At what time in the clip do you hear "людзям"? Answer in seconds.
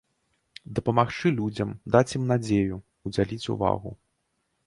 1.39-1.75